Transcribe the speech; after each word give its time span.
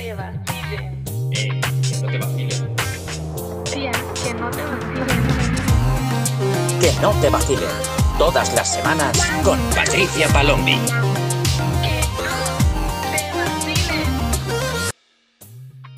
te 0.00 0.14
vacilen. 0.14 1.04
Eh, 1.32 1.60
que 1.82 1.96
no 2.00 2.08
te 2.10 2.18
vacilen. 2.18 2.74
Tía, 3.64 3.92
que 4.22 4.34
no 4.34 4.50
te 4.50 4.62
vacilen. 4.62 5.06
Que 6.80 6.92
no 7.02 7.10
te 7.20 7.28
vacilen. 7.28 7.68
Todas 8.18 8.54
las 8.54 8.72
semanas 8.72 9.18
con 9.44 9.58
Patricia 9.74 10.28
Palombi. 10.28 10.78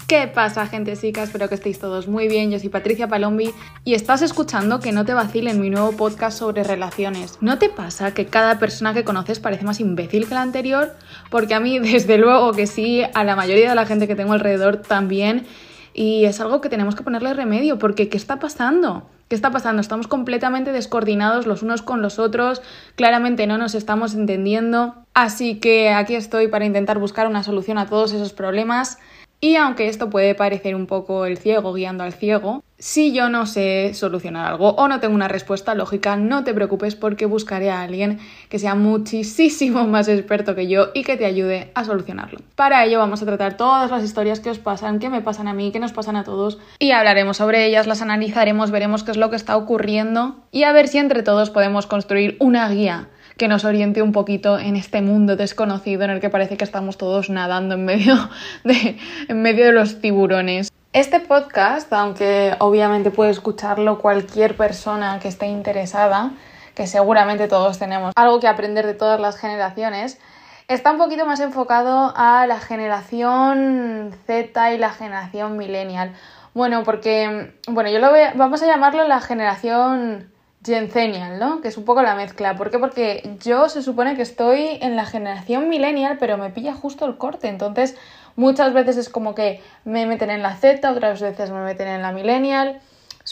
¿Qué 0.07 0.27
pasa, 0.29 0.66
gente 0.66 0.96
chica? 0.96 1.23
Espero 1.23 1.48
que 1.48 1.55
estéis 1.55 1.79
todos 1.79 2.07
muy 2.07 2.29
bien. 2.29 2.51
Yo 2.51 2.59
soy 2.59 2.69
Patricia 2.69 3.09
Palombi 3.09 3.51
y 3.84 3.95
estás 3.95 4.21
escuchando 4.21 4.79
Que 4.80 4.93
no 4.93 5.05
te 5.05 5.14
vacilen 5.14 5.61
mi 5.61 5.71
nuevo 5.71 5.93
podcast 5.93 6.39
sobre 6.39 6.64
relaciones. 6.64 7.39
¿No 7.41 7.59
te 7.59 7.71
pasa 7.71 8.12
que 8.12 8.27
cada 8.27 8.59
persona 8.59 8.93
que 8.93 9.05
conoces 9.05 9.41
parece 9.41 9.65
más 9.65 9.80
imbécil 9.80 10.29
que 10.29 10.34
la 10.34 10.43
anterior? 10.43 10.95
Porque 11.30 11.55
a 11.55 11.61
mí, 11.61 11.79
desde 11.79 12.19
luego 12.19 12.52
que 12.52 12.66
sí, 12.66 13.02
a 13.15 13.24
la 13.24 13.37
mayoría 13.37 13.70
de 13.70 13.74
la 13.74 13.87
gente 13.87 14.07
que 14.07 14.15
tengo 14.15 14.34
alrededor 14.34 14.79
también. 14.79 15.46
Y 15.95 16.24
es 16.24 16.41
algo 16.41 16.60
que 16.60 16.69
tenemos 16.69 16.95
que 16.95 17.02
ponerle 17.02 17.34
remedio, 17.34 17.79
porque 17.79 18.09
¿qué 18.09 18.16
está 18.16 18.38
pasando? 18.38 19.09
¿Qué 19.29 19.34
está 19.34 19.51
pasando? 19.51 19.80
Estamos 19.80 20.09
completamente 20.09 20.73
descoordinados 20.73 21.46
los 21.46 21.62
unos 21.62 21.82
con 21.82 22.02
los 22.02 22.19
otros, 22.19 22.62
claramente 22.96 23.46
no 23.46 23.57
nos 23.57 23.74
estamos 23.74 24.15
entendiendo. 24.15 24.95
Así 25.15 25.59
que 25.59 25.91
aquí 25.91 26.15
estoy 26.15 26.48
para 26.48 26.65
intentar 26.65 26.98
buscar 26.98 27.27
una 27.27 27.43
solución 27.43 27.79
a 27.79 27.87
todos 27.87 28.12
esos 28.12 28.32
problemas. 28.32 28.98
Y 29.45 29.56
aunque 29.56 29.88
esto 29.88 30.09
puede 30.09 30.37
parecer 30.37 30.77
un 30.77 30.87
poco 30.87 31.27
el 31.27 31.37
ciego 31.37 31.73
guiando 31.73 32.05
al 32.05 32.12
ciego, 32.12 32.62
si 32.78 33.12
yo 33.12 33.28
no 33.28 33.45
sé 33.45 33.92
solucionar 33.92 34.46
algo 34.46 34.70
o 34.70 34.87
no 34.87 35.01
tengo 35.01 35.16
una 35.16 35.27
respuesta 35.27 35.74
lógica, 35.74 36.15
no 36.15 36.45
te 36.45 36.55
preocupes 36.55 36.95
porque 36.95 37.27
buscaré 37.27 37.68
a 37.68 37.82
alguien 37.82 38.20
que 38.48 38.60
sea 38.60 38.77
muchísimo 38.77 39.84
más 39.88 40.06
experto 40.06 40.55
que 40.55 40.68
yo 40.68 40.91
y 40.95 41.02
que 41.02 41.16
te 41.16 41.27
ayude 41.27 41.73
a 41.74 41.82
solucionarlo. 41.82 42.38
Para 42.55 42.84
ello 42.84 43.01
vamos 43.01 43.20
a 43.20 43.27
tratar 43.27 43.56
todas 43.56 43.91
las 43.91 44.05
historias 44.05 44.38
que 44.38 44.51
os 44.51 44.60
pasan, 44.60 45.01
que 45.01 45.10
me 45.10 45.23
pasan 45.23 45.48
a 45.48 45.54
mí, 45.54 45.73
que 45.73 45.80
nos 45.80 45.93
pasan 45.93 46.15
a 46.15 46.23
todos 46.23 46.60
y 46.79 46.93
hablaremos 46.93 47.38
sobre 47.38 47.66
ellas, 47.66 47.88
las 47.88 48.01
analizaremos, 48.01 48.70
veremos 48.70 49.02
qué 49.02 49.10
es 49.10 49.16
lo 49.16 49.29
que 49.29 49.37
está 49.37 49.57
ocurriendo 49.57 50.37
y 50.52 50.63
a 50.63 50.73
ver 50.73 50.87
si 50.87 50.98
entre 50.98 51.24
todos 51.24 51.51
podemos 51.51 51.88
construir 51.88 52.37
una 52.38 52.68
guía 52.68 53.09
que 53.43 53.48
nos 53.48 53.65
oriente 53.65 54.02
un 54.02 54.12
poquito 54.12 54.57
en 54.57 54.76
este 54.76 55.02
mundo 55.02 55.35
desconocido 55.35 56.04
en 56.04 56.10
el 56.10 56.21
que 56.21 56.30
parece 56.30 56.57
que 56.57 56.62
estamos 56.62 56.96
todos 56.96 57.29
nadando 57.29 57.74
en 57.74 57.85
medio 57.85 58.15
de, 58.65 58.96
en 59.26 59.43
medio 59.43 59.65
de 59.65 59.73
los 59.73 60.01
tiburones. 60.01 60.71
Este 60.93 61.18
podcast, 61.18 61.93
aunque 61.93 62.54
obviamente 62.60 63.10
puede 63.10 63.32
escucharlo 63.32 63.98
cualquier 63.98 64.56
persona 64.56 65.19
que 65.19 65.26
esté 65.26 65.47
interesada, 65.47 66.31
que 66.76 66.87
seguramente 66.87 67.48
todos 67.48 67.81
tenemos 67.81 68.12
algo 68.15 68.38
que 68.38 68.47
aprender 68.47 68.87
de 68.87 68.94
todas 68.94 69.19
las 69.19 69.37
generaciones, 69.37 70.20
está 70.69 70.93
un 70.93 70.98
poquito 70.98 71.26
más 71.26 71.41
enfocado 71.41 72.15
a 72.16 72.47
la 72.47 72.60
generación 72.60 74.15
Z 74.25 74.72
y 74.72 74.78
la 74.78 74.91
generación 74.91 75.56
millennial. 75.56 76.12
Bueno, 76.54 76.84
porque, 76.84 77.54
bueno, 77.66 77.91
yo 77.91 77.98
lo 77.98 78.10
voy 78.10 78.20
vamos 78.37 78.62
a 78.62 78.66
llamarlo 78.66 79.09
la 79.09 79.20
generación 79.20 80.31
Genzenial, 80.65 81.41
¿no? 81.41 81.60
Que 81.60 81.69
es 81.69 81.77
un 81.77 81.84
poco 81.84 82.03
la 82.03 82.15
mezcla. 82.15 82.55
¿Por 82.55 82.71
qué? 82.71 82.78
Porque 82.78 83.37
yo 83.43 83.69
se 83.69 83.82
supone 83.82 84.15
que 84.15 84.22
estoy 84.22 84.78
en 84.81 84.94
la 84.94 85.04
generación 85.04 85.69
millennial, 85.69 86.19
pero 86.21 86.38
me 86.38 86.50
pilla 86.50 86.72
justo 86.72 87.04
el 87.04 87.16
corte. 87.16 87.49
Entonces, 87.49 87.97
muchas 88.37 88.72
veces 88.72 88.97
es 88.97 89.09
como 89.09 89.34
que 89.34 89.60
me 89.84 90.06
meten 90.06 90.31
en 90.31 90.43
la 90.43 90.56
Z, 90.56 90.88
otras 90.91 91.21
veces 91.21 91.50
me 91.50 91.60
meten 91.65 91.88
en 91.88 92.03
la 92.03 92.12
millennial. 92.12 92.81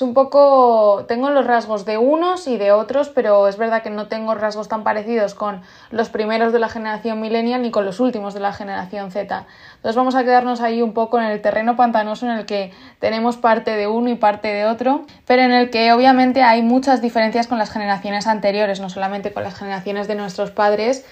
Es 0.01 0.03
un 0.03 0.15
poco. 0.15 1.05
Tengo 1.09 1.29
los 1.29 1.47
rasgos 1.47 1.84
de 1.84 1.98
unos 1.98 2.47
y 2.47 2.56
de 2.56 2.73
otros, 2.73 3.11
pero 3.11 3.47
es 3.48 3.59
verdad 3.59 3.83
que 3.83 3.91
no 3.91 4.06
tengo 4.06 4.34
rasgos 4.34 4.67
tan 4.67 4.83
parecidos 4.83 5.34
con 5.34 5.61
los 5.91 6.09
primeros 6.09 6.55
de 6.55 6.59
la 6.59 6.70
generación 6.70 7.20
millennial 7.20 7.61
ni 7.61 7.70
con 7.70 7.84
los 7.84 8.01
últimos 8.01 8.33
de 8.33 8.41
la 8.41 8.55
generación 8.55 9.11
Z. 9.11 9.47
Entonces 9.75 9.97
vamos 9.97 10.15
a 10.15 10.25
quedarnos 10.25 10.62
ahí 10.62 10.81
un 10.81 10.95
poco 10.95 11.19
en 11.19 11.27
el 11.27 11.43
terreno 11.43 11.77
pantanoso 11.77 12.25
en 12.25 12.33
el 12.33 12.47
que 12.47 12.73
tenemos 12.98 13.37
parte 13.37 13.73
de 13.73 13.89
uno 13.89 14.09
y 14.09 14.15
parte 14.15 14.48
de 14.48 14.65
otro, 14.65 15.05
pero 15.27 15.43
en 15.43 15.53
el 15.53 15.69
que 15.69 15.93
obviamente 15.93 16.43
hay 16.43 16.62
muchas 16.62 17.03
diferencias 17.03 17.47
con 17.47 17.59
las 17.59 17.71
generaciones 17.71 18.27
anteriores, 18.27 18.81
no 18.81 18.89
solamente 18.89 19.34
con 19.34 19.43
las 19.43 19.55
generaciones 19.55 20.09
de 20.09 20.15
nuestros 20.15 20.50
padres, 20.50 21.05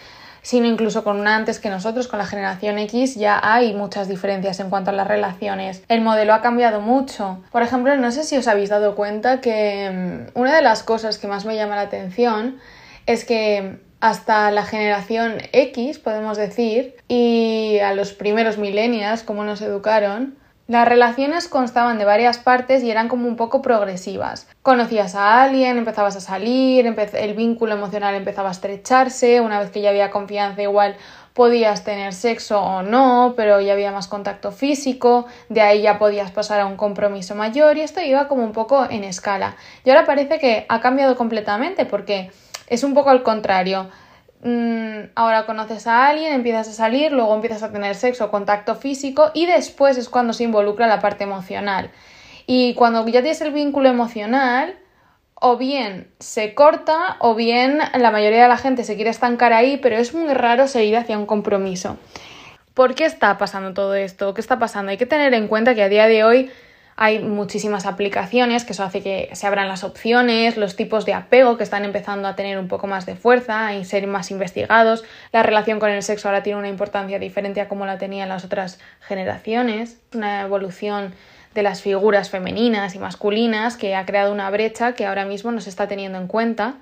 sino 0.42 0.66
incluso 0.66 1.04
con 1.04 1.18
una 1.18 1.36
antes 1.36 1.58
que 1.60 1.70
nosotros, 1.70 2.08
con 2.08 2.18
la 2.18 2.26
generación 2.26 2.78
X, 2.78 3.16
ya 3.16 3.40
hay 3.42 3.74
muchas 3.74 4.08
diferencias 4.08 4.60
en 4.60 4.70
cuanto 4.70 4.90
a 4.90 4.94
las 4.94 5.08
relaciones. 5.08 5.82
El 5.88 6.00
modelo 6.00 6.34
ha 6.34 6.40
cambiado 6.40 6.80
mucho. 6.80 7.42
Por 7.50 7.62
ejemplo, 7.62 7.96
no 7.96 8.10
sé 8.12 8.24
si 8.24 8.36
os 8.36 8.48
habéis 8.48 8.70
dado 8.70 8.94
cuenta 8.94 9.40
que 9.40 10.28
mm, 10.34 10.38
una 10.38 10.54
de 10.54 10.62
las 10.62 10.82
cosas 10.82 11.18
que 11.18 11.28
más 11.28 11.44
me 11.44 11.56
llama 11.56 11.76
la 11.76 11.82
atención 11.82 12.58
es 13.06 13.24
que 13.24 13.80
hasta 14.00 14.50
la 14.50 14.64
generación 14.64 15.38
X, 15.52 15.98
podemos 15.98 16.36
decir, 16.36 16.96
y 17.08 17.78
a 17.80 17.94
los 17.94 18.12
primeros 18.12 18.58
millennials, 18.58 19.22
como 19.22 19.44
nos 19.44 19.60
educaron, 19.60 20.36
las 20.68 20.86
relaciones 20.86 21.48
constaban 21.48 21.98
de 21.98 22.04
varias 22.04 22.36
partes 22.36 22.82
y 22.82 22.90
eran 22.90 23.08
como 23.08 23.26
un 23.26 23.36
poco 23.36 23.62
progresivas. 23.62 24.46
Conocías 24.60 25.14
a 25.14 25.42
alguien, 25.42 25.78
empezabas 25.78 26.14
a 26.16 26.20
salir, 26.20 26.86
el 26.86 27.34
vínculo 27.34 27.72
emocional 27.72 28.14
empezaba 28.14 28.50
a 28.50 28.52
estrecharse, 28.52 29.40
una 29.40 29.60
vez 29.60 29.70
que 29.70 29.80
ya 29.80 29.88
había 29.88 30.10
confianza 30.10 30.60
igual 30.60 30.94
podías 31.32 31.84
tener 31.84 32.12
sexo 32.12 32.60
o 32.60 32.82
no, 32.82 33.32
pero 33.34 33.62
ya 33.62 33.72
había 33.72 33.92
más 33.92 34.08
contacto 34.08 34.52
físico, 34.52 35.26
de 35.48 35.62
ahí 35.62 35.82
ya 35.82 35.98
podías 35.98 36.32
pasar 36.32 36.60
a 36.60 36.66
un 36.66 36.76
compromiso 36.76 37.34
mayor 37.34 37.78
y 37.78 37.80
esto 37.80 38.02
iba 38.02 38.28
como 38.28 38.44
un 38.44 38.52
poco 38.52 38.84
en 38.90 39.04
escala. 39.04 39.56
Y 39.84 39.90
ahora 39.90 40.04
parece 40.04 40.38
que 40.38 40.66
ha 40.68 40.80
cambiado 40.82 41.16
completamente 41.16 41.86
porque 41.86 42.30
es 42.66 42.84
un 42.84 42.92
poco 42.92 43.08
al 43.08 43.22
contrario. 43.22 43.88
Mm, 44.42 45.10
ahora 45.16 45.46
conoces 45.46 45.86
a 45.86 46.06
alguien, 46.06 46.32
empiezas 46.32 46.68
a 46.68 46.72
salir, 46.72 47.12
luego 47.12 47.34
empiezas 47.34 47.62
a 47.62 47.72
tener 47.72 47.96
sexo, 47.96 48.30
contacto 48.30 48.76
físico 48.76 49.30
y 49.34 49.46
después 49.46 49.98
es 49.98 50.08
cuando 50.08 50.32
se 50.32 50.44
involucra 50.44 50.86
la 50.86 51.00
parte 51.00 51.24
emocional. 51.24 51.90
Y 52.46 52.74
cuando 52.74 53.06
ya 53.06 53.20
tienes 53.20 53.40
el 53.40 53.52
vínculo 53.52 53.88
emocional, 53.88 54.76
o 55.40 55.56
bien 55.56 56.10
se 56.18 56.54
corta 56.54 57.16
o 57.20 57.34
bien 57.34 57.78
la 57.94 58.10
mayoría 58.10 58.42
de 58.42 58.48
la 58.48 58.56
gente 58.56 58.84
se 58.84 58.96
quiere 58.96 59.10
estancar 59.10 59.52
ahí, 59.52 59.76
pero 59.76 59.96
es 59.96 60.14
muy 60.14 60.32
raro 60.34 60.66
seguir 60.66 60.96
hacia 60.96 61.18
un 61.18 61.26
compromiso. 61.26 61.96
¿Por 62.74 62.94
qué 62.94 63.04
está 63.04 63.38
pasando 63.38 63.74
todo 63.74 63.94
esto? 63.94 64.34
¿Qué 64.34 64.40
está 64.40 64.58
pasando? 64.58 64.90
Hay 64.90 64.98
que 64.98 65.06
tener 65.06 65.34
en 65.34 65.48
cuenta 65.48 65.74
que 65.74 65.82
a 65.82 65.88
día 65.88 66.06
de 66.06 66.24
hoy 66.24 66.50
hay 67.00 67.20
muchísimas 67.20 67.86
aplicaciones, 67.86 68.64
que 68.64 68.72
eso 68.72 68.82
hace 68.82 69.04
que 69.04 69.30
se 69.32 69.46
abran 69.46 69.68
las 69.68 69.84
opciones, 69.84 70.56
los 70.56 70.74
tipos 70.74 71.06
de 71.06 71.14
apego 71.14 71.56
que 71.56 71.62
están 71.62 71.84
empezando 71.84 72.26
a 72.26 72.34
tener 72.34 72.58
un 72.58 72.66
poco 72.66 72.88
más 72.88 73.06
de 73.06 73.14
fuerza 73.14 73.72
y 73.74 73.84
ser 73.84 74.08
más 74.08 74.32
investigados. 74.32 75.04
La 75.30 75.44
relación 75.44 75.78
con 75.78 75.90
el 75.90 76.02
sexo 76.02 76.26
ahora 76.26 76.42
tiene 76.42 76.58
una 76.58 76.68
importancia 76.68 77.20
diferente 77.20 77.60
a 77.60 77.68
como 77.68 77.86
la 77.86 77.98
tenían 77.98 78.28
las 78.28 78.44
otras 78.44 78.80
generaciones. 79.00 79.98
Una 80.12 80.42
evolución 80.42 81.14
de 81.54 81.62
las 81.62 81.82
figuras 81.82 82.30
femeninas 82.30 82.96
y 82.96 82.98
masculinas 82.98 83.76
que 83.76 83.94
ha 83.94 84.04
creado 84.04 84.32
una 84.32 84.50
brecha 84.50 84.94
que 84.94 85.06
ahora 85.06 85.24
mismo 85.24 85.52
no 85.52 85.60
se 85.60 85.70
está 85.70 85.86
teniendo 85.86 86.18
en 86.18 86.26
cuenta. 86.26 86.78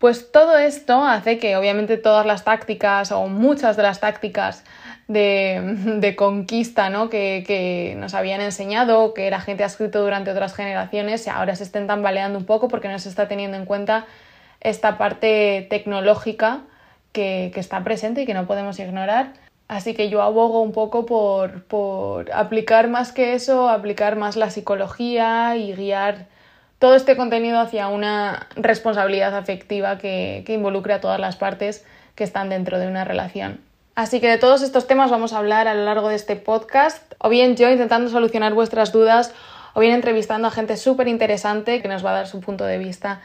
Pues 0.00 0.32
todo 0.32 0.58
esto 0.58 1.04
hace 1.04 1.38
que 1.38 1.56
obviamente 1.56 1.96
todas 1.96 2.26
las 2.26 2.42
tácticas 2.42 3.12
o 3.12 3.28
muchas 3.28 3.76
de 3.76 3.84
las 3.84 4.00
tácticas 4.00 4.64
de, 5.08 5.60
de 6.00 6.16
conquista 6.16 6.90
¿no? 6.90 7.10
que, 7.10 7.44
que 7.46 7.94
nos 7.98 8.14
habían 8.14 8.40
enseñado, 8.40 9.14
que 9.14 9.30
la 9.30 9.40
gente 9.40 9.64
ha 9.64 9.66
escrito 9.66 10.02
durante 10.02 10.30
otras 10.30 10.54
generaciones, 10.54 11.28
ahora 11.28 11.56
se 11.56 11.64
estén 11.64 11.86
tambaleando 11.86 12.38
un 12.38 12.46
poco 12.46 12.68
porque 12.68 12.88
no 12.88 12.98
se 12.98 13.08
está 13.08 13.28
teniendo 13.28 13.56
en 13.56 13.66
cuenta 13.66 14.06
esta 14.60 14.96
parte 14.98 15.66
tecnológica 15.68 16.62
que, 17.12 17.50
que 17.54 17.60
está 17.60 17.84
presente 17.84 18.22
y 18.22 18.26
que 18.26 18.34
no 18.34 18.46
podemos 18.46 18.78
ignorar. 18.78 19.32
Así 19.68 19.94
que 19.94 20.10
yo 20.10 20.20
abogo 20.20 20.60
un 20.60 20.72
poco 20.72 21.06
por, 21.06 21.64
por 21.64 22.30
aplicar 22.32 22.88
más 22.88 23.12
que 23.12 23.34
eso, 23.34 23.68
aplicar 23.68 24.16
más 24.16 24.36
la 24.36 24.50
psicología 24.50 25.56
y 25.56 25.72
guiar 25.72 26.26
todo 26.78 26.96
este 26.96 27.16
contenido 27.16 27.60
hacia 27.60 27.88
una 27.88 28.46
responsabilidad 28.56 29.34
afectiva 29.34 29.96
que, 29.96 30.42
que 30.46 30.52
involucre 30.52 30.92
a 30.92 31.00
todas 31.00 31.18
las 31.18 31.36
partes 31.36 31.86
que 32.14 32.24
están 32.24 32.50
dentro 32.50 32.78
de 32.78 32.88
una 32.88 33.04
relación. 33.04 33.60
Así 33.94 34.20
que 34.20 34.28
de 34.28 34.38
todos 34.38 34.62
estos 34.62 34.86
temas 34.88 35.10
vamos 35.10 35.32
a 35.32 35.38
hablar 35.38 35.68
a 35.68 35.74
lo 35.74 35.84
largo 35.84 36.08
de 36.08 36.16
este 36.16 36.34
podcast, 36.34 37.14
o 37.18 37.28
bien 37.28 37.54
yo 37.54 37.70
intentando 37.70 38.10
solucionar 38.10 38.52
vuestras 38.52 38.90
dudas, 38.90 39.32
o 39.74 39.80
bien 39.80 39.92
entrevistando 39.92 40.48
a 40.48 40.50
gente 40.50 40.76
súper 40.76 41.06
interesante 41.06 41.80
que 41.80 41.88
nos 41.88 42.04
va 42.04 42.10
a 42.10 42.14
dar 42.14 42.26
su 42.26 42.40
punto 42.40 42.64
de 42.64 42.78
vista. 42.78 43.20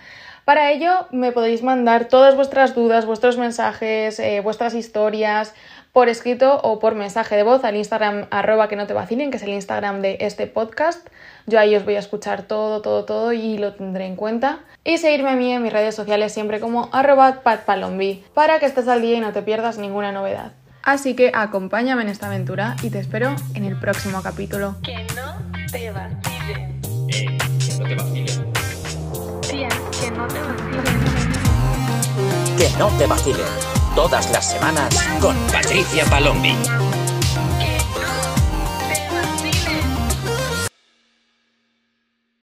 Para 0.45 0.71
ello 0.71 1.07
me 1.11 1.31
podéis 1.31 1.61
mandar 1.61 2.05
todas 2.05 2.35
vuestras 2.35 2.73
dudas, 2.73 3.05
vuestros 3.05 3.37
mensajes, 3.37 4.19
eh, 4.19 4.41
vuestras 4.41 4.73
historias 4.73 5.53
por 5.91 6.09
escrito 6.09 6.59
o 6.63 6.79
por 6.79 6.95
mensaje 6.95 7.35
de 7.35 7.43
voz 7.43 7.63
al 7.63 7.75
Instagram 7.75 8.27
arroba 8.31 8.67
que 8.67 8.75
no 8.75 8.87
te 8.87 8.93
vacilen, 8.93 9.31
que 9.31 9.37
es 9.37 9.43
el 9.43 9.49
Instagram 9.49 10.01
de 10.01 10.17
este 10.21 10.47
podcast. 10.47 11.07
Yo 11.45 11.59
ahí 11.59 11.75
os 11.75 11.85
voy 11.85 11.95
a 11.95 11.99
escuchar 11.99 12.43
todo, 12.43 12.81
todo, 12.81 13.05
todo 13.05 13.33
y 13.33 13.57
lo 13.57 13.73
tendré 13.73 14.05
en 14.05 14.15
cuenta. 14.15 14.59
Y 14.83 14.97
seguirme 14.97 15.29
a 15.29 15.35
mí 15.35 15.51
en 15.51 15.61
mis 15.63 15.73
redes 15.73 15.95
sociales 15.95 16.31
siempre 16.31 16.59
como 16.59 16.89
arroba 16.91 17.41
patpalombi 17.43 18.23
para 18.33 18.59
que 18.59 18.65
estés 18.65 18.87
al 18.87 19.01
día 19.01 19.17
y 19.17 19.19
no 19.19 19.33
te 19.33 19.41
pierdas 19.41 19.77
ninguna 19.77 20.11
novedad. 20.11 20.53
Así 20.83 21.15
que 21.15 21.31
acompáñame 21.33 22.03
en 22.03 22.09
esta 22.09 22.27
aventura 22.27 22.75
y 22.81 22.89
te 22.89 22.99
espero 22.99 23.35
en 23.53 23.65
el 23.65 23.77
próximo 23.77 24.21
capítulo. 24.21 24.75
Que 24.81 25.05
no 25.15 25.35
te 25.71 25.91
vacilen. 25.91 26.81
Eh, 27.09 27.37
que 27.59 27.77
no 27.77 27.87
te 27.87 27.95
vacilen. 27.95 28.53
Tía, 29.41 29.69
que 29.99 30.11
no 30.11 30.27
te 30.27 30.39
vacilen. 30.39 30.99
Que 32.57 32.69
no 32.77 32.87
te 32.97 33.07
vacilen. 33.07 33.45
Todas 33.95 34.31
las 34.31 34.51
semanas 34.51 35.07
con 35.19 35.35
Patricia 35.51 36.05
Palombi. 36.05 36.55